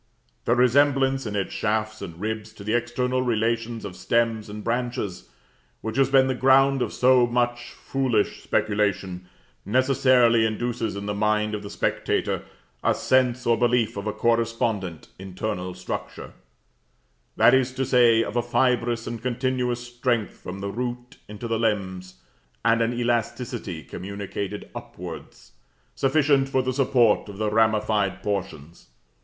The 0.45 0.55
resemblance 0.55 1.27
in 1.27 1.35
its 1.35 1.53
shafts 1.53 2.01
and 2.01 2.19
ribs 2.19 2.53
to 2.53 2.63
the 2.63 2.73
external 2.73 3.21
relations 3.21 3.85
of 3.85 3.95
stems 3.95 4.49
and 4.49 4.63
branches, 4.63 5.29
which 5.81 5.95
has 5.97 6.09
been 6.09 6.25
the 6.25 6.33
ground 6.33 6.81
of 6.81 6.91
so 6.91 7.27
much 7.27 7.69
foolish 7.73 8.41
speculation, 8.41 9.27
necessarily 9.63 10.43
induces 10.43 10.95
in 10.95 11.05
the 11.05 11.13
mind 11.13 11.53
of 11.53 11.61
the 11.61 11.69
spectator 11.69 12.41
a 12.83 12.95
sense 12.95 13.45
or 13.45 13.59
belief 13.59 13.95
of 13.95 14.07
a 14.07 14.11
correspondent 14.11 15.09
internal 15.19 15.75
structure; 15.75 16.33
that 17.37 17.53
is 17.53 17.71
to 17.73 17.85
say, 17.85 18.23
of 18.23 18.35
a 18.35 18.41
fibrous 18.41 19.05
and 19.05 19.21
continuous 19.21 19.81
strength 19.85 20.33
from 20.35 20.61
the 20.61 20.71
root 20.71 21.17
into 21.27 21.47
the 21.47 21.59
limbs, 21.59 22.15
and 22.65 22.81
an 22.81 22.91
elasticity 22.91 23.83
communicated 23.83 24.67
upwards, 24.73 25.51
sufficient 25.93 26.49
for 26.49 26.63
the 26.63 26.73
support 26.73 27.29
of 27.29 27.37
the 27.37 27.51
ramified 27.51 28.23
portions. 28.23 28.87